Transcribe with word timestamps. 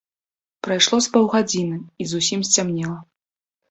Прайшло 0.67 0.97
з 1.07 1.13
паўгадзiны, 1.17 1.77
i 2.01 2.11
зусiм 2.17 2.49
сцямнела. 2.53 3.01